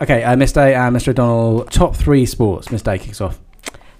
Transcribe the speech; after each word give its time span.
Okay, 0.00 0.22
uh, 0.22 0.36
Miss 0.36 0.52
Day 0.52 0.74
and 0.74 0.94
Mr. 0.94 1.08
O'Donnell, 1.08 1.64
top 1.64 1.96
three 1.96 2.26
sports. 2.26 2.70
Miss 2.70 2.82
Day 2.82 2.98
kicks 2.98 3.20
off. 3.20 3.40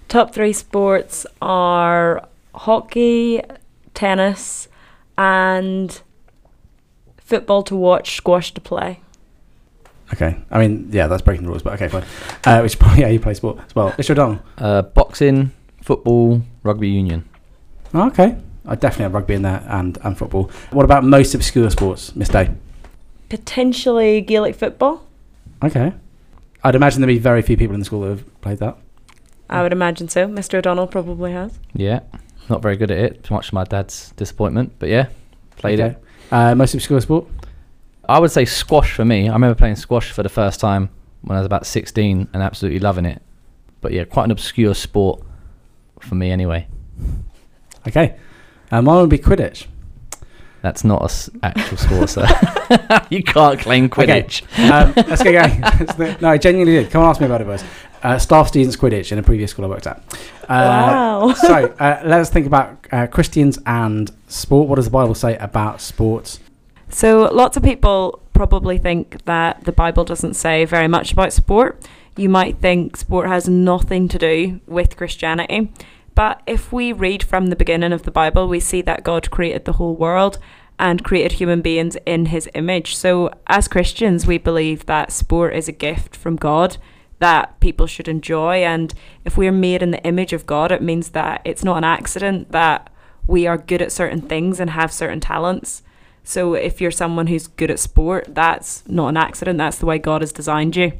Top 0.07 0.33
three 0.33 0.53
sports 0.53 1.25
are 1.41 2.27
hockey, 2.53 3.41
tennis, 3.95 4.67
and 5.17 5.99
football 7.17 7.63
to 7.63 7.75
watch, 7.75 8.15
squash 8.15 8.53
to 8.53 8.61
play. 8.61 9.01
Okay, 10.13 10.37
I 10.51 10.59
mean, 10.59 10.87
yeah, 10.91 11.07
that's 11.07 11.23
breaking 11.23 11.43
the 11.45 11.49
rules, 11.49 11.63
but 11.63 11.73
okay, 11.73 11.89
fine. 11.89 12.05
Uh, 12.45 12.59
which 12.61 12.77
probably 12.77 13.01
yeah, 13.01 13.09
you 13.09 13.19
play 13.19 13.33
sport 13.33 13.57
as 13.65 13.75
well. 13.75 13.91
Mr. 13.93 14.11
O'Donnell. 14.11 14.39
Uh, 14.57 14.83
boxing, 14.83 15.51
football, 15.81 16.43
rugby 16.61 16.89
union. 16.89 17.27
Oh, 17.95 18.07
okay, 18.07 18.37
I 18.67 18.75
definitely 18.75 19.03
have 19.03 19.13
rugby 19.15 19.33
in 19.33 19.41
there 19.41 19.63
and 19.67 19.97
and 20.03 20.15
football. 20.15 20.51
What 20.69 20.85
about 20.85 21.03
most 21.03 21.33
obscure 21.33 21.71
sports, 21.71 22.15
Miss 22.15 22.29
Day? 22.29 22.51
Potentially 23.29 24.21
Gaelic 24.21 24.55
football. 24.55 25.06
Okay, 25.63 25.93
I'd 26.63 26.75
imagine 26.75 27.01
there'd 27.01 27.07
be 27.07 27.19
very 27.19 27.41
few 27.41 27.57
people 27.57 27.73
in 27.73 27.79
the 27.79 27.85
school 27.85 28.01
that 28.01 28.09
have 28.09 28.41
played 28.41 28.59
that. 28.59 28.77
I 29.49 29.63
would 29.63 29.71
imagine 29.71 30.09
so. 30.09 30.27
Mr. 30.27 30.55
O'Donnell 30.55 30.87
probably 30.87 31.31
has. 31.31 31.57
Yeah, 31.73 32.01
not 32.49 32.61
very 32.61 32.75
good 32.75 32.91
at 32.91 32.97
it, 32.97 33.31
much 33.31 33.49
to 33.49 33.55
my 33.55 33.63
dad's 33.63 34.11
disappointment. 34.11 34.73
But 34.79 34.89
yeah, 34.89 35.07
played 35.57 35.79
okay. 35.79 35.95
it. 35.95 36.03
Uh, 36.31 36.55
most 36.55 36.73
obscure 36.73 37.01
sport? 37.01 37.27
I 38.07 38.19
would 38.19 38.31
say 38.31 38.45
squash 38.45 38.93
for 38.93 39.05
me. 39.05 39.29
I 39.29 39.33
remember 39.33 39.55
playing 39.55 39.75
squash 39.75 40.11
for 40.11 40.23
the 40.23 40.29
first 40.29 40.59
time 40.59 40.89
when 41.21 41.37
I 41.37 41.41
was 41.41 41.45
about 41.45 41.65
16 41.65 42.29
and 42.33 42.43
absolutely 42.43 42.79
loving 42.79 43.05
it. 43.05 43.21
But 43.81 43.91
yeah, 43.91 44.05
quite 44.05 44.25
an 44.25 44.31
obscure 44.31 44.73
sport 44.73 45.21
for 45.99 46.15
me 46.15 46.31
anyway. 46.31 46.67
Okay, 47.87 48.17
uh, 48.71 48.81
mine 48.81 49.01
would 49.01 49.09
be 49.09 49.17
Quidditch. 49.17 49.67
That's 50.61 50.83
not 50.83 51.01
an 51.33 51.39
actual 51.43 51.77
sport, 51.77 52.09
sir. 52.09 52.27
you 53.09 53.23
can't 53.23 53.59
claim 53.59 53.89
Quidditch. 53.89 54.41
um, 54.71 54.93
let's 55.07 55.23
get 55.23 55.97
going. 55.97 56.17
no, 56.21 56.29
I 56.29 56.37
genuinely 56.37 56.83
did. 56.83 56.91
Come 56.91 57.03
and 57.03 57.09
ask 57.09 57.19
me 57.19 57.27
about 57.27 57.41
it, 57.41 57.47
boys. 57.47 57.63
Uh, 58.03 58.17
staff 58.17 58.47
students 58.47 58.75
Quidditch 58.75 59.11
in 59.11 59.19
a 59.19 59.23
previous 59.23 59.51
school 59.51 59.65
I 59.65 59.67
worked 59.69 59.87
at. 59.87 59.97
Uh, 60.43 60.47
Wow. 60.47 61.33
so 61.37 61.65
uh, 61.79 62.01
let 62.05 62.21
us 62.21 62.29
think 62.29 62.45
about 62.47 62.77
uh, 62.91 63.07
Christians 63.07 63.59
and 63.65 64.11
sport. 64.27 64.67
What 64.67 64.75
does 64.75 64.85
the 64.85 64.91
Bible 64.91 65.15
say 65.15 65.37
about 65.37 65.81
sports? 65.81 66.39
So, 66.89 67.23
lots 67.33 67.57
of 67.57 67.63
people 67.63 68.21
probably 68.33 68.77
think 68.77 69.23
that 69.25 69.63
the 69.65 69.71
Bible 69.71 70.05
doesn't 70.05 70.35
say 70.35 70.63
very 70.63 70.87
much 70.87 71.11
about 71.11 71.33
sport. 71.33 71.85
You 72.15 72.29
might 72.29 72.59
think 72.59 72.95
sport 72.97 73.27
has 73.27 73.49
nothing 73.49 74.07
to 74.07 74.17
do 74.17 74.61
with 74.67 74.95
Christianity. 74.95 75.71
But 76.17 76.41
if 76.47 76.73
we 76.73 76.93
read 76.93 77.21
from 77.21 77.45
the 77.45 77.55
beginning 77.55 77.93
of 77.93 78.01
the 78.01 78.09
Bible, 78.09 78.47
we 78.47 78.59
see 78.59 78.81
that 78.81 79.03
God 79.03 79.29
created 79.29 79.65
the 79.65 79.73
whole 79.73 79.95
world 79.95 80.39
and 80.79 81.03
created 81.03 81.33
human 81.33 81.61
beings 81.61 81.95
in 82.07 82.25
his 82.25 82.49
image. 82.55 82.95
So, 82.95 83.29
as 83.45 83.67
Christians, 83.67 84.25
we 84.25 84.39
believe 84.39 84.87
that 84.87 85.11
sport 85.11 85.55
is 85.55 85.67
a 85.67 85.71
gift 85.71 86.15
from 86.15 86.35
God 86.35 86.77
that 87.19 87.59
people 87.59 87.85
should 87.85 88.07
enjoy. 88.07 88.63
And 88.63 88.95
if 89.25 89.37
we 89.37 89.47
are 89.47 89.51
made 89.51 89.83
in 89.83 89.91
the 89.91 90.03
image 90.03 90.33
of 90.33 90.47
God, 90.47 90.71
it 90.71 90.81
means 90.81 91.09
that 91.09 91.41
it's 91.45 91.63
not 91.63 91.77
an 91.77 91.83
accident 91.83 92.51
that 92.51 92.91
we 93.27 93.45
are 93.45 93.59
good 93.59 93.83
at 93.83 93.91
certain 93.91 94.21
things 94.21 94.59
and 94.59 94.71
have 94.71 94.91
certain 94.91 95.19
talents. 95.19 95.83
So 96.23 96.55
if 96.55 96.81
you're 96.81 96.89
someone 96.89 97.27
who's 97.27 97.45
good 97.45 97.69
at 97.69 97.77
sport, 97.77 98.33
that's 98.33 98.81
not 98.87 99.09
an 99.09 99.17
accident. 99.17 99.59
That's 99.59 99.77
the 99.77 99.85
way 99.85 99.99
God 99.99 100.23
has 100.23 100.31
designed 100.31 100.77
you. 100.77 100.93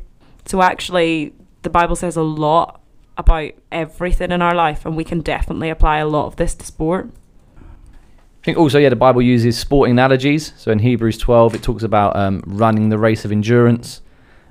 So 0.45 0.62
actually, 0.62 1.34
the 1.64 1.72
Bible 1.72 1.95
says 1.95 2.18
a 2.18 2.22
lot 2.22 2.77
about 3.18 3.52
everything 3.72 4.32
in 4.32 4.42
our 4.42 4.56
life, 4.56 4.86
and 4.86 4.96
we 4.96 5.04
can 5.04 5.22
definitely 5.22 5.70
apply 5.70 5.98
a 5.98 6.08
lot 6.08 6.28
of 6.28 6.36
this 6.36 6.56
to 6.56 6.66
sport. 6.66 7.10
I 7.58 8.46
think 8.46 8.58
also, 8.58 8.78
yeah, 8.78 8.90
the 8.90 8.96
Bible 8.96 9.22
uses 9.22 9.58
sporting 9.58 9.92
analogies. 9.92 10.54
So 10.56 10.72
in 10.72 10.80
Hebrews 10.80 11.18
12, 11.18 11.56
it 11.56 11.64
talks 11.64 11.84
about 11.84 12.16
um, 12.16 12.42
running 12.45 12.90
the 12.90 12.98
race 12.98 13.26
of 13.26 13.32
endurance. 13.32 14.02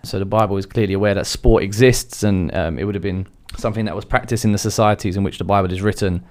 So 0.03 0.19
the 0.19 0.27
Bible 0.27 0.56
is 0.56 0.67
clearly 0.67 0.94
aware 0.94 1.14
that 1.14 1.27
sport 1.27 1.62
exists, 1.62 2.22
and 2.22 2.55
um, 2.55 2.78
it 2.78 2.84
would 2.84 2.94
have 2.94 3.03
been 3.03 3.27
something 3.56 3.87
that 3.87 3.97
was 3.97 4.05
practiced 4.05 4.44
in 4.44 4.53
the 4.53 4.59
societies 4.59 5.16
in 5.16 5.22
which 5.22 5.38
the 5.38 5.44
Bible 5.44 5.72
is 5.72 5.81
written. 5.81 6.25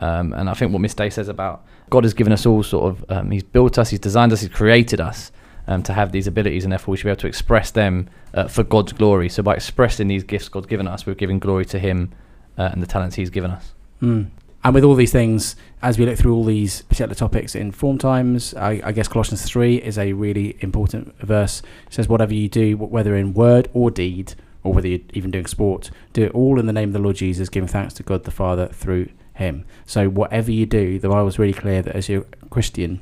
Um, 0.00 0.32
and 0.32 0.48
I 0.48 0.54
think 0.54 0.72
what 0.72 0.80
Miss 0.80 0.94
Day 0.94 1.10
says 1.10 1.28
about 1.28 1.66
God 1.90 2.04
has 2.04 2.14
given 2.14 2.32
us 2.32 2.46
all 2.46 2.62
sort 2.62 2.92
of, 2.92 3.04
um, 3.10 3.30
He's 3.30 3.42
built 3.42 3.78
us, 3.78 3.90
He's 3.90 3.98
designed 3.98 4.32
us, 4.32 4.42
He's 4.42 4.50
created 4.50 5.00
us 5.00 5.32
um, 5.68 5.82
to 5.84 5.92
have 5.92 6.10
these 6.10 6.26
abilities, 6.26 6.64
and 6.64 6.72
therefore 6.72 6.92
we 6.92 6.96
should 6.96 7.04
be 7.04 7.10
able 7.10 7.20
to 7.20 7.26
express 7.28 7.70
them 7.70 8.08
uh, 8.34 8.48
for 8.48 8.64
God's 8.64 8.92
glory. 8.92 9.28
So 9.28 9.42
by 9.42 9.54
expressing 9.54 10.08
these 10.08 10.24
gifts 10.24 10.48
God's 10.48 10.66
given 10.66 10.88
us, 10.88 11.06
we're 11.06 11.14
giving 11.14 11.38
glory 11.38 11.66
to 11.66 11.78
Him 11.78 12.12
uh, 12.56 12.70
and 12.72 12.82
the 12.82 12.86
talents 12.86 13.16
He's 13.16 13.30
given 13.30 13.50
us. 13.50 13.74
Mm. 14.02 14.30
And 14.64 14.74
with 14.74 14.82
all 14.82 14.96
these 14.96 15.12
things, 15.12 15.54
as 15.82 15.98
we 15.98 16.06
look 16.06 16.18
through 16.18 16.34
all 16.34 16.44
these 16.44 16.82
particular 16.82 17.14
topics 17.14 17.54
in 17.54 17.70
form 17.70 17.98
times, 17.98 18.54
I, 18.54 18.80
I 18.82 18.92
guess 18.92 19.06
Colossians 19.06 19.42
3 19.44 19.76
is 19.76 19.98
a 19.98 20.14
really 20.14 20.56
important 20.60 21.16
verse. 21.20 21.62
It 21.86 21.94
says, 21.94 22.08
Whatever 22.08 22.34
you 22.34 22.48
do, 22.48 22.76
whether 22.76 23.14
in 23.14 23.34
word 23.34 23.68
or 23.72 23.90
deed, 23.90 24.34
or 24.64 24.72
whether 24.72 24.88
you're 24.88 25.00
even 25.12 25.30
doing 25.30 25.46
sport, 25.46 25.90
do 26.12 26.24
it 26.24 26.32
all 26.32 26.58
in 26.58 26.66
the 26.66 26.72
name 26.72 26.88
of 26.88 26.92
the 26.94 26.98
Lord 26.98 27.16
Jesus, 27.16 27.48
giving 27.48 27.68
thanks 27.68 27.94
to 27.94 28.02
God 28.02 28.24
the 28.24 28.30
Father 28.30 28.66
through 28.68 29.10
him. 29.34 29.64
So, 29.86 30.08
whatever 30.08 30.50
you 30.50 30.66
do, 30.66 30.98
the 30.98 31.08
Bible's 31.08 31.38
really 31.38 31.52
clear 31.52 31.82
that 31.82 31.94
as 31.94 32.08
you're 32.08 32.26
a 32.42 32.48
Christian, 32.48 33.00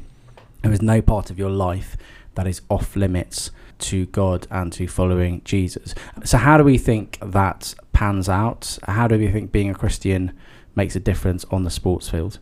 there 0.62 0.72
is 0.72 0.83
no 0.83 1.00
part 1.00 1.31
of 1.31 1.38
your 1.38 1.50
life 1.50 1.97
that 2.37 2.47
is 2.47 2.63
off 2.71 2.97
limits 2.97 3.51
to 3.79 4.07
God 4.07 4.47
and 4.51 4.73
to 4.75 4.87
following 4.87 5.43
Jesus. 5.45 5.95
So, 6.25 6.39
how 6.39 6.57
do 6.57 6.65
we 6.65 6.79
think 6.79 7.19
that 7.21 7.75
pans 7.93 8.29
out? 8.29 8.79
How 8.87 9.09
do 9.09 9.19
we 9.19 9.29
think 9.29 9.53
being 9.53 9.71
a 9.71 9.75
Christian 9.75 10.33
makes 10.75 10.97
a 10.97 11.01
difference 11.01 11.45
on 11.51 11.65
the 11.65 11.71
sports 11.71 12.09
field? 12.09 12.39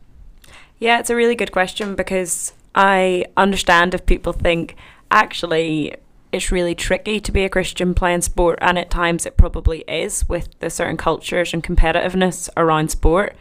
Yeah, 0.78 1.00
it's 1.00 1.10
a 1.10 1.16
really 1.16 1.34
good 1.34 1.53
question 1.53 1.94
because 1.94 2.53
I 2.75 3.27
understand 3.37 3.94
if 3.94 4.04
people 4.06 4.33
think 4.33 4.77
actually 5.10 5.94
it's 6.33 6.50
really 6.50 6.75
tricky 6.75 7.21
to 7.21 7.31
be 7.31 7.44
a 7.44 7.49
Christian 7.49 7.94
playing 7.94 8.22
sport, 8.22 8.59
and 8.60 8.77
at 8.77 8.91
times 8.91 9.25
it 9.25 9.37
probably 9.37 9.84
is 9.87 10.28
with 10.28 10.49
the 10.59 10.69
certain 10.69 10.97
cultures 10.97 11.54
and 11.54 11.62
competitiveness 11.62 12.49
around 12.56 12.91
sport. 12.91 13.37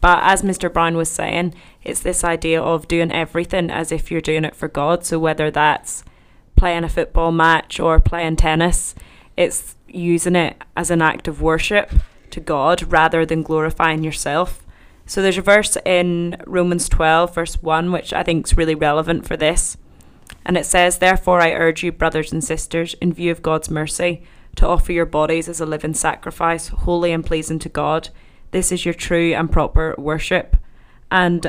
But 0.00 0.20
as 0.22 0.42
Mr. 0.42 0.72
Brown 0.72 0.96
was 0.96 1.10
saying, 1.10 1.54
it's 1.82 2.00
this 2.00 2.22
idea 2.22 2.60
of 2.60 2.88
doing 2.88 3.10
everything 3.10 3.70
as 3.70 3.90
if 3.90 4.10
you're 4.10 4.20
doing 4.20 4.44
it 4.44 4.54
for 4.54 4.68
God. 4.68 5.04
So 5.04 5.18
whether 5.18 5.50
that's 5.50 6.04
playing 6.56 6.84
a 6.84 6.88
football 6.88 7.32
match 7.32 7.80
or 7.80 8.00
playing 8.00 8.36
tennis, 8.36 8.94
it's 9.36 9.76
using 9.88 10.36
it 10.36 10.62
as 10.76 10.90
an 10.90 11.02
act 11.02 11.28
of 11.28 11.42
worship 11.42 11.92
to 12.30 12.40
God 12.40 12.92
rather 12.92 13.24
than 13.24 13.42
glorifying 13.42 14.04
yourself. 14.04 14.64
So 15.06 15.22
there's 15.22 15.38
a 15.38 15.42
verse 15.42 15.76
in 15.84 16.36
Romans 16.46 16.88
12, 16.88 17.34
verse 17.34 17.62
1, 17.62 17.92
which 17.92 18.12
I 18.12 18.22
think 18.22 18.46
is 18.46 18.56
really 18.56 18.74
relevant 18.74 19.26
for 19.26 19.36
this. 19.36 19.76
And 20.44 20.56
it 20.56 20.66
says, 20.66 20.98
Therefore, 20.98 21.40
I 21.40 21.52
urge 21.52 21.84
you, 21.84 21.92
brothers 21.92 22.32
and 22.32 22.42
sisters, 22.42 22.94
in 22.94 23.12
view 23.12 23.30
of 23.30 23.42
God's 23.42 23.70
mercy, 23.70 24.22
to 24.56 24.66
offer 24.66 24.92
your 24.92 25.06
bodies 25.06 25.48
as 25.48 25.60
a 25.60 25.66
living 25.66 25.94
sacrifice, 25.94 26.68
holy 26.68 27.12
and 27.12 27.24
pleasing 27.24 27.58
to 27.60 27.68
God. 27.68 28.08
This 28.56 28.72
is 28.72 28.86
your 28.86 28.94
true 28.94 29.34
and 29.34 29.52
proper 29.52 29.94
worship. 29.98 30.56
And 31.10 31.46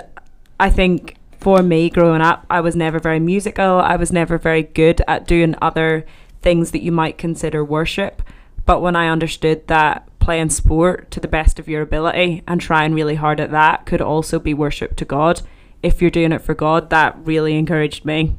I 0.60 0.70
think 0.70 1.16
for 1.40 1.64
me, 1.64 1.90
growing 1.90 2.20
up, 2.20 2.46
I 2.50 2.60
was 2.60 2.76
never 2.76 3.00
very 3.00 3.22
musical. 3.22 3.80
I 3.80 3.96
was 3.96 4.12
never 4.12 4.38
very 4.38 4.64
good 4.64 5.02
at 5.08 5.26
doing 5.26 5.56
other 5.62 6.06
things 6.42 6.72
that 6.72 6.82
you 6.82 6.92
might 6.92 7.18
consider 7.18 7.64
worship. 7.64 8.22
But 8.66 8.82
when 8.82 8.98
I 8.98 9.08
understood 9.08 9.68
that 9.68 10.06
playing 10.20 10.50
sport 10.50 11.10
to 11.12 11.22
the 11.22 11.30
best 11.30 11.60
of 11.60 11.70
your 11.70 11.82
ability 11.82 12.44
and 12.46 12.60
trying 12.60 12.94
really 12.94 13.16
hard 13.16 13.40
at 13.40 13.52
that 13.52 13.86
could 13.86 14.02
also 14.02 14.38
be 14.38 14.54
worship 14.54 14.98
to 14.98 15.06
God, 15.06 15.44
if 15.82 16.02
you're 16.02 16.12
doing 16.12 16.34
it 16.34 16.42
for 16.42 16.56
God, 16.56 16.90
that 16.90 17.18
really 17.20 17.56
encouraged 17.56 18.04
me. 18.04 18.36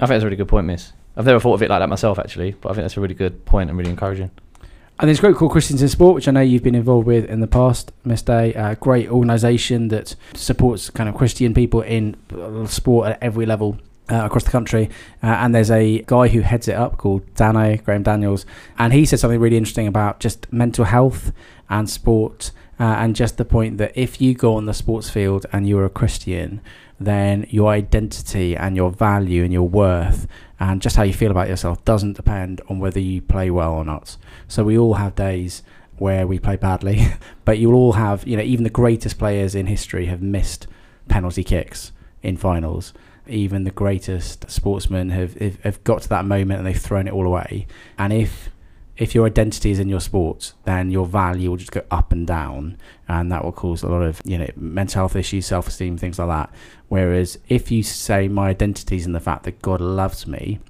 I 0.00 0.06
think 0.06 0.14
that's 0.16 0.24
a 0.24 0.26
really 0.26 0.34
good 0.34 0.48
point, 0.48 0.66
Miss. 0.66 0.94
I've 1.16 1.26
never 1.26 1.38
thought 1.38 1.54
of 1.54 1.62
it 1.62 1.70
like 1.70 1.78
that 1.78 1.88
myself, 1.88 2.18
actually, 2.18 2.56
but 2.60 2.70
I 2.70 2.72
think 2.72 2.82
that's 2.82 2.96
a 2.96 3.00
really 3.00 3.14
good 3.14 3.44
point 3.44 3.70
and 3.70 3.78
really 3.78 3.92
encouraging. 3.92 4.32
And 4.98 5.08
there's 5.08 5.18
a 5.18 5.22
group 5.22 5.36
called 5.36 5.50
Christians 5.52 5.82
in 5.82 5.88
Sport, 5.88 6.14
which 6.14 6.28
I 6.28 6.30
know 6.30 6.40
you've 6.40 6.62
been 6.62 6.74
involved 6.74 7.06
with 7.06 7.24
in 7.24 7.40
the 7.40 7.46
past, 7.48 7.90
Miss 8.04 8.22
Day. 8.22 8.52
A 8.54 8.76
great 8.76 9.10
organisation 9.10 9.88
that 9.88 10.14
supports 10.34 10.90
kind 10.90 11.08
of 11.08 11.16
Christian 11.16 11.54
people 11.54 11.80
in 11.80 12.16
uh, 12.32 12.66
sport 12.66 13.08
at 13.08 13.22
every 13.22 13.44
level 13.44 13.78
uh, 14.10 14.24
across 14.24 14.44
the 14.44 14.50
country. 14.50 14.90
Uh, 15.22 15.26
and 15.26 15.54
there's 15.54 15.70
a 15.70 16.02
guy 16.02 16.28
who 16.28 16.42
heads 16.42 16.68
it 16.68 16.74
up 16.74 16.98
called 16.98 17.22
Dano, 17.34 17.76
Graham 17.78 18.02
Daniels. 18.02 18.46
And 18.78 18.92
he 18.92 19.04
said 19.04 19.18
something 19.18 19.40
really 19.40 19.56
interesting 19.56 19.86
about 19.86 20.20
just 20.20 20.52
mental 20.52 20.84
health 20.84 21.32
and 21.68 21.88
sport. 21.88 22.52
Uh, 22.80 22.96
and 22.98 23.14
just 23.14 23.36
the 23.36 23.44
point 23.44 23.78
that 23.78 23.92
if 23.94 24.20
you 24.20 24.34
go 24.34 24.56
on 24.56 24.66
the 24.66 24.74
sports 24.74 25.10
field 25.10 25.46
and 25.52 25.68
you're 25.68 25.84
a 25.84 25.90
Christian, 25.90 26.60
then 26.98 27.46
your 27.50 27.70
identity 27.70 28.56
and 28.56 28.76
your 28.76 28.90
value 28.90 29.44
and 29.44 29.52
your 29.52 29.68
worth 29.68 30.26
and 30.58 30.80
just 30.80 30.96
how 30.96 31.02
you 31.02 31.12
feel 31.12 31.30
about 31.30 31.48
yourself 31.48 31.84
doesn't 31.84 32.14
depend 32.14 32.60
on 32.68 32.78
whether 32.78 33.00
you 33.00 33.20
play 33.20 33.50
well 33.50 33.72
or 33.72 33.84
not. 33.84 34.16
So 34.48 34.64
we 34.64 34.78
all 34.78 34.94
have 34.94 35.14
days 35.14 35.62
where 35.98 36.26
we 36.26 36.38
play 36.38 36.56
badly, 36.56 37.06
but 37.44 37.58
you'll 37.58 37.74
all 37.74 37.92
have, 37.92 38.26
you 38.26 38.36
know, 38.36 38.42
even 38.42 38.64
the 38.64 38.70
greatest 38.70 39.18
players 39.18 39.54
in 39.54 39.66
history 39.66 40.06
have 40.06 40.22
missed 40.22 40.66
penalty 41.08 41.44
kicks 41.44 41.92
in 42.22 42.36
finals. 42.36 42.92
Even 43.28 43.64
the 43.64 43.70
greatest 43.70 44.50
sportsmen 44.50 45.10
have, 45.10 45.34
have, 45.34 45.60
have 45.62 45.84
got 45.84 46.02
to 46.02 46.08
that 46.08 46.24
moment 46.24 46.58
and 46.58 46.66
they've 46.66 46.80
thrown 46.80 47.06
it 47.06 47.12
all 47.12 47.26
away. 47.26 47.66
And 47.98 48.12
if 48.12 48.50
if 48.96 49.14
your 49.14 49.26
identity 49.26 49.70
is 49.70 49.78
in 49.78 49.88
your 49.88 50.00
sport, 50.00 50.52
then 50.64 50.90
your 50.90 51.06
value 51.06 51.50
will 51.50 51.56
just 51.56 51.72
go 51.72 51.82
up 51.90 52.12
and 52.12 52.26
down, 52.26 52.78
and 53.08 53.32
that 53.32 53.44
will 53.44 53.52
cause 53.52 53.82
a 53.82 53.88
lot 53.88 54.02
of 54.02 54.20
you 54.24 54.38
know 54.38 54.48
mental 54.56 55.00
health 55.00 55.16
issues, 55.16 55.46
self 55.46 55.68
esteem, 55.68 55.96
things 55.96 56.18
like 56.18 56.28
that. 56.28 56.50
Whereas 56.88 57.38
if 57.48 57.70
you 57.70 57.82
say 57.82 58.28
my 58.28 58.48
identity 58.50 58.96
is 58.96 59.06
in 59.06 59.12
the 59.12 59.20
fact 59.20 59.44
that 59.44 59.62
God 59.62 59.80
loves 59.80 60.26
me, 60.26 60.60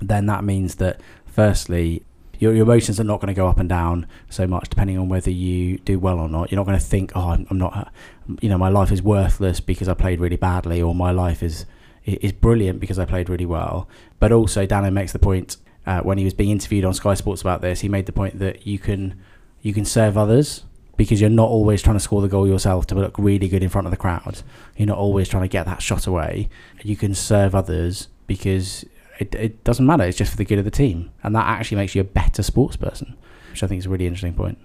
then 0.00 0.26
that 0.26 0.44
means 0.44 0.76
that 0.76 1.00
firstly 1.24 2.02
your, 2.38 2.52
your 2.52 2.64
emotions 2.64 3.00
are 3.00 3.04
not 3.04 3.20
going 3.20 3.34
to 3.34 3.34
go 3.34 3.48
up 3.48 3.58
and 3.58 3.68
down 3.68 4.06
so 4.28 4.46
much 4.46 4.68
depending 4.68 4.98
on 4.98 5.08
whether 5.08 5.30
you 5.30 5.78
do 5.78 5.98
well 5.98 6.18
or 6.18 6.28
not. 6.28 6.50
You're 6.50 6.56
not 6.56 6.66
going 6.66 6.78
to 6.78 6.84
think, 6.84 7.12
oh, 7.14 7.30
I'm, 7.30 7.46
I'm 7.50 7.58
not, 7.58 7.92
you 8.40 8.48
know, 8.48 8.58
my 8.58 8.68
life 8.68 8.92
is 8.92 9.02
worthless 9.02 9.60
because 9.60 9.88
I 9.88 9.94
played 9.94 10.20
really 10.20 10.36
badly, 10.36 10.82
or 10.82 10.94
my 10.94 11.10
life 11.10 11.42
is 11.42 11.66
is 12.04 12.32
brilliant 12.32 12.78
because 12.78 12.98
I 12.98 13.04
played 13.04 13.28
really 13.28 13.46
well. 13.46 13.88
But 14.20 14.30
also, 14.30 14.66
Dano 14.66 14.90
makes 14.90 15.12
the 15.12 15.18
point 15.18 15.56
uh, 15.86 16.00
when 16.00 16.18
he 16.18 16.24
was 16.24 16.34
being 16.34 16.50
interviewed 16.50 16.84
on 16.84 16.94
Sky 16.94 17.14
Sports 17.14 17.40
about 17.40 17.60
this. 17.60 17.80
He 17.80 17.88
made 17.88 18.06
the 18.06 18.12
point 18.12 18.38
that 18.38 18.66
you 18.66 18.78
can 18.78 19.20
you 19.62 19.72
can 19.72 19.84
serve 19.84 20.16
others 20.16 20.64
because 20.96 21.20
you're 21.20 21.30
not 21.30 21.48
always 21.48 21.82
trying 21.82 21.96
to 21.96 22.00
score 22.00 22.22
the 22.22 22.28
goal 22.28 22.46
yourself 22.46 22.86
to 22.86 22.94
look 22.94 23.18
really 23.18 23.48
good 23.48 23.62
in 23.62 23.68
front 23.68 23.86
of 23.86 23.90
the 23.90 23.96
crowd. 23.96 24.42
You're 24.76 24.86
not 24.86 24.98
always 24.98 25.28
trying 25.28 25.42
to 25.42 25.48
get 25.48 25.66
that 25.66 25.82
shot 25.82 26.06
away. 26.06 26.48
You 26.82 26.96
can 26.96 27.14
serve 27.14 27.54
others 27.54 28.08
because 28.26 28.84
it, 29.18 29.34
it 29.34 29.64
doesn't 29.64 29.86
matter. 29.86 30.04
It's 30.04 30.16
just 30.16 30.30
for 30.30 30.36
the 30.36 30.44
good 30.44 30.58
of 30.58 30.64
the 30.64 30.70
team, 30.70 31.10
and 31.22 31.34
that 31.34 31.46
actually 31.46 31.76
makes 31.78 31.94
you 31.94 32.00
a 32.00 32.04
better 32.04 32.42
sports 32.42 32.76
person, 32.76 33.16
which 33.50 33.62
I 33.62 33.66
think 33.66 33.80
is 33.80 33.86
a 33.86 33.90
really 33.90 34.06
interesting 34.06 34.34
point. 34.34 34.58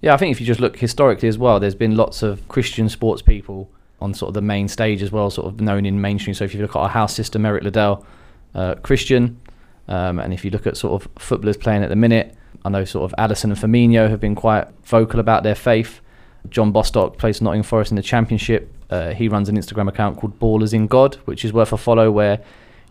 Yeah, 0.00 0.14
I 0.14 0.16
think 0.16 0.32
if 0.32 0.40
you 0.40 0.46
just 0.46 0.60
look 0.60 0.78
historically 0.78 1.28
as 1.28 1.38
well, 1.38 1.58
there's 1.58 1.74
been 1.74 1.96
lots 1.96 2.22
of 2.22 2.46
Christian 2.48 2.88
sports 2.88 3.22
people 3.22 3.70
on 4.00 4.12
sort 4.12 4.28
of 4.28 4.34
the 4.34 4.42
main 4.42 4.68
stage 4.68 5.02
as 5.02 5.10
well, 5.10 5.30
sort 5.30 5.46
of 5.46 5.60
known 5.60 5.86
in 5.86 6.00
mainstream. 6.00 6.34
So 6.34 6.44
if 6.44 6.54
you 6.54 6.60
look 6.60 6.76
at 6.76 6.78
our 6.78 6.88
house 6.90 7.14
sister, 7.14 7.44
Eric 7.44 7.64
Liddell, 7.64 8.04
uh, 8.54 8.74
Christian, 8.76 9.40
um, 9.88 10.18
and 10.18 10.32
if 10.32 10.44
you 10.44 10.50
look 10.50 10.66
at 10.66 10.76
sort 10.76 11.02
of 11.02 11.08
footballers 11.18 11.56
playing 11.56 11.82
at 11.82 11.88
the 11.88 11.96
minute, 11.96 12.34
I 12.64 12.70
know 12.70 12.84
sort 12.84 13.10
of 13.10 13.16
Alisson 13.18 13.44
and 13.44 13.56
Firmino 13.56 14.08
have 14.08 14.20
been 14.20 14.34
quite 14.34 14.68
vocal 14.84 15.20
about 15.20 15.42
their 15.42 15.54
faith. 15.54 16.00
John 16.48 16.72
Bostock 16.72 17.18
plays 17.18 17.40
Nottingham 17.40 17.64
Forest 17.64 17.92
in 17.92 17.96
the 17.96 18.02
Championship. 18.02 18.72
Uh, 18.90 19.12
he 19.12 19.28
runs 19.28 19.48
an 19.48 19.56
Instagram 19.56 19.88
account 19.88 20.18
called 20.18 20.38
Ballers 20.38 20.72
in 20.72 20.86
God, 20.86 21.16
which 21.24 21.44
is 21.44 21.52
worth 21.52 21.72
a 21.72 21.76
follow, 21.76 22.10
where 22.10 22.40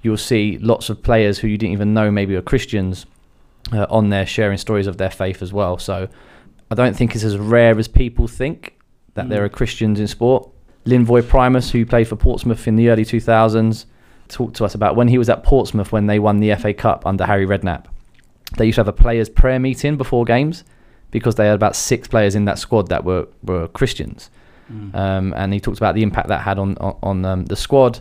you'll 0.02 0.18
see 0.18 0.58
lots 0.60 0.90
of 0.90 1.02
players 1.02 1.40
who 1.40 1.48
you 1.48 1.58
didn't 1.58 1.74
even 1.74 1.94
know 1.94 2.12
maybe 2.12 2.36
are 2.36 2.42
Christians 2.42 3.06
uh, 3.72 3.86
on 3.90 4.10
there 4.10 4.26
sharing 4.26 4.58
stories 4.58 4.88
of 4.88 4.98
their 4.98 5.10
faith 5.10 5.42
as 5.42 5.54
well. 5.54 5.78
So 5.78 6.10
I 6.70 6.76
don't 6.76 6.96
think 6.96 7.16
it's 7.16 7.24
as 7.24 7.38
rare 7.38 7.78
as 7.80 7.88
people 7.88 8.28
think 8.28 8.78
that 9.14 9.26
mm. 9.26 9.30
there 9.30 9.44
are 9.44 9.50
Christians 9.50 10.00
in 10.00 10.08
sport. 10.08 10.50
Linvoy 10.86 11.28
Primus, 11.28 11.72
who 11.72 11.86
played 11.86 12.08
for 12.08 12.18
Portsmouth 12.18 12.68
in 12.68 12.76
the 12.76 12.90
early 12.90 13.06
2000s, 13.06 13.86
talked 14.28 14.56
to 14.58 14.66
us 14.66 14.76
about 14.76 14.96
when 14.96 15.08
he 15.08 15.18
was 15.18 15.30
at 15.30 15.44
Portsmouth 15.44 15.92
when 15.92 16.08
they 16.08 16.20
won 16.20 16.40
the 16.40 16.56
FA 16.56 16.74
Cup 16.74 17.06
under 17.06 17.26
Harry 17.26 17.46
Redknapp. 17.46 17.86
They 18.58 18.66
used 18.66 18.76
to 18.76 18.82
have 18.82 18.88
a 18.88 18.94
players' 18.94 19.30
prayer 19.30 19.60
meeting 19.60 19.98
before 19.98 20.26
games 20.26 20.64
because 21.12 21.36
they 21.36 21.46
had 21.46 21.56
about 21.56 21.76
six 21.76 22.08
players 22.08 22.36
in 22.36 22.46
that 22.46 22.60
squad 22.60 22.90
that 22.90 23.04
were, 23.04 23.28
were 23.44 23.68
Christians. 23.68 24.30
Mm. 24.72 24.96
Um, 24.96 25.34
and 25.36 25.54
he 25.54 25.60
talked 25.60 25.78
about 25.78 25.96
the 25.96 26.04
impact 26.04 26.30
that 26.30 26.42
had 26.42 26.58
on 26.58 26.78
on, 26.78 26.98
on 27.04 27.26
um, 27.26 27.46
the 27.46 27.56
squad 27.56 28.00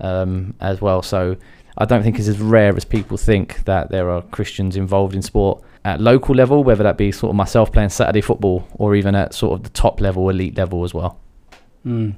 um, 0.00 0.54
as 0.60 0.80
well. 0.80 1.02
So 1.02 1.36
I 1.78 1.84
don't 1.84 2.02
think 2.02 2.18
it's 2.18 2.28
as 2.28 2.40
rare 2.40 2.76
as 2.76 2.84
people 2.84 3.16
think 3.16 3.64
that 3.64 3.90
there 3.90 4.10
are 4.10 4.22
Christians 4.22 4.76
involved 4.76 5.14
in 5.14 5.22
sport 5.22 5.62
at 5.84 6.00
local 6.00 6.34
level, 6.34 6.62
whether 6.64 6.82
that 6.82 6.98
be 6.98 7.12
sort 7.12 7.30
of 7.30 7.36
myself 7.36 7.72
playing 7.72 7.88
Saturday 7.88 8.20
football 8.20 8.68
or 8.74 8.94
even 8.94 9.14
at 9.14 9.32
sort 9.34 9.58
of 9.58 9.62
the 9.62 9.70
top 9.70 10.00
level, 10.00 10.28
elite 10.28 10.56
level 10.56 10.84
as 10.84 10.92
well. 10.92 11.18
Mm. 11.86 12.14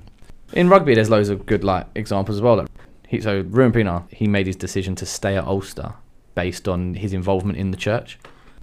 In 0.55 0.69
rugby, 0.69 0.95
there's 0.95 1.11
loads 1.11 1.29
of 1.29 1.47
good 1.47 1.65
like 1.65 1.87
examples 1.95 2.39
as 2.39 2.43
well. 2.43 2.57
Like, 2.57 2.69
he, 3.13 3.21
so 3.21 3.43
Ruan 3.43 3.73
Pienaar, 3.73 4.11
he 4.11 4.27
made 4.27 4.47
his 4.47 4.57
decision 4.57 4.95
to 4.95 5.05
stay 5.05 5.37
at 5.37 5.45
Ulster 5.45 5.93
based 6.35 6.67
on 6.67 6.95
his 6.95 7.13
involvement 7.13 7.59
in 7.59 7.71
the 7.71 7.77
church 7.77 8.19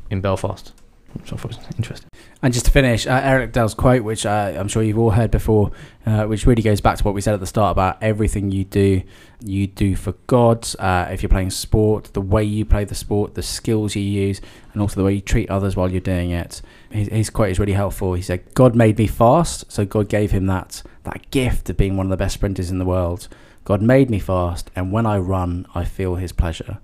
in 0.10 0.22
Belfast. 0.22 0.74
Which 1.14 1.32
I 1.32 1.36
thought 1.36 1.56
was 1.56 1.60
interesting. 1.78 2.10
And 2.42 2.52
just 2.52 2.66
to 2.66 2.72
finish, 2.72 3.06
uh, 3.06 3.22
Eric 3.24 3.54
Liddell's 3.54 3.76
quote, 3.76 4.04
which 4.04 4.26
uh, 4.26 4.56
I'm 4.58 4.68
sure 4.68 4.82
you've 4.82 4.98
all 4.98 5.12
heard 5.12 5.30
before, 5.30 5.72
uh, 6.08 6.26
which 6.26 6.48
really 6.48 6.64
goes 6.64 6.82
back 6.82 6.98
to 6.98 7.04
what 7.04 7.14
we 7.14 7.22
said 7.22 7.36
at 7.36 7.40
the 7.40 7.46
start 7.46 7.74
about 7.74 8.02
everything 8.02 8.50
you 8.50 8.64
do, 8.64 9.04
you 9.40 9.68
do 9.68 9.96
for 9.96 10.14
God. 10.26 10.68
Uh, 10.80 11.08
if 11.12 11.22
you're 11.22 11.30
playing 11.30 11.52
sport, 11.52 12.14
the 12.14 12.22
way 12.22 12.44
you 12.44 12.66
play 12.66 12.86
the 12.86 12.96
sport, 12.96 13.36
the 13.36 13.44
skills 13.44 13.96
you 13.96 14.02
use, 14.02 14.42
and 14.74 14.82
also 14.82 14.96
the 14.96 15.04
way 15.04 15.14
you 15.14 15.22
treat 15.22 15.48
others 15.52 15.76
while 15.76 15.92
you're 15.92 16.02
doing 16.02 16.32
it. 16.32 16.62
His, 16.90 17.08
his 17.10 17.30
quote 17.30 17.52
is 17.52 17.60
really 17.60 17.74
helpful. 17.74 18.14
He 18.14 18.24
said, 18.24 18.52
"God 18.56 18.76
made 18.76 18.98
me 18.98 19.06
fast, 19.06 19.72
so 19.72 19.86
God 19.86 20.10
gave 20.10 20.32
him 20.32 20.48
that 20.48 20.82
that 21.04 21.30
gift 21.30 21.70
of 21.70 21.78
being 21.78 21.98
one 21.98 22.08
of 22.08 22.12
the 22.12 22.18
best 22.18 22.36
sprinters 22.36 22.72
in 22.72 22.80
the 22.80 22.86
world. 22.86 23.28
God 23.70 23.82
made 23.82 24.10
me 24.10 24.20
fast, 24.20 24.70
and 24.76 24.92
when 24.92 25.06
I 25.06 25.18
run, 25.18 25.66
I 25.74 25.86
feel 25.86 26.16
His 26.16 26.34
pleasure." 26.34 26.80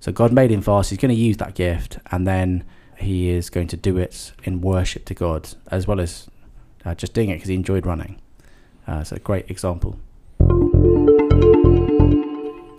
So 0.00 0.12
God 0.12 0.32
made 0.32 0.50
him 0.50 0.62
fast. 0.62 0.90
He's 0.90 0.98
going 0.98 1.14
to 1.14 1.20
use 1.20 1.38
that 1.38 1.54
gift, 1.54 1.98
and 2.10 2.26
then 2.26 2.64
he 2.96 3.30
is 3.30 3.50
going 3.50 3.66
to 3.68 3.76
do 3.76 3.96
it 3.96 4.32
in 4.44 4.60
worship 4.60 5.04
to 5.06 5.14
God, 5.14 5.48
as 5.70 5.86
well 5.86 6.00
as 6.00 6.28
uh, 6.84 6.94
just 6.94 7.14
doing 7.14 7.30
it 7.30 7.36
because 7.36 7.48
he 7.48 7.54
enjoyed 7.54 7.86
running. 7.86 8.20
Uh, 8.86 9.02
so, 9.04 9.16
a 9.16 9.18
great 9.18 9.50
example. 9.50 9.98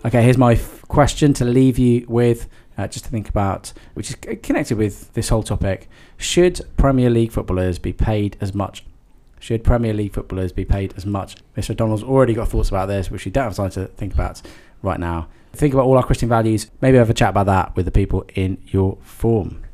Okay, 0.02 0.22
here's 0.22 0.38
my 0.38 0.54
f- 0.54 0.82
question 0.88 1.34
to 1.34 1.44
leave 1.44 1.78
you 1.78 2.06
with, 2.08 2.48
uh, 2.78 2.88
just 2.88 3.04
to 3.04 3.10
think 3.10 3.28
about, 3.28 3.72
which 3.94 4.10
is 4.10 4.16
connected 4.42 4.78
with 4.78 5.12
this 5.12 5.28
whole 5.28 5.42
topic. 5.42 5.88
Should 6.16 6.62
Premier 6.78 7.10
League 7.10 7.32
footballers 7.32 7.78
be 7.78 7.92
paid 7.92 8.36
as 8.40 8.54
much? 8.54 8.84
Should 9.40 9.64
Premier 9.64 9.94
League 9.94 10.12
footballers 10.12 10.52
be 10.52 10.66
paid 10.66 10.92
as 10.98 11.06
much? 11.06 11.34
Mr. 11.56 11.74
Donald's 11.74 12.02
already 12.02 12.34
got 12.34 12.50
thoughts 12.50 12.68
about 12.68 12.86
this, 12.86 13.10
which 13.10 13.24
we 13.24 13.30
don't 13.30 13.44
have 13.44 13.56
time 13.56 13.70
to 13.70 13.86
think 13.86 14.12
about 14.12 14.42
right 14.82 15.00
now. 15.00 15.28
Think 15.54 15.72
about 15.72 15.86
all 15.86 15.96
our 15.96 16.04
Christian 16.04 16.28
values. 16.28 16.70
Maybe 16.82 16.98
have 16.98 17.08
a 17.08 17.14
chat 17.14 17.30
about 17.30 17.46
that 17.46 17.74
with 17.74 17.86
the 17.86 17.90
people 17.90 18.24
in 18.34 18.62
your 18.66 18.98
form. 19.02 19.64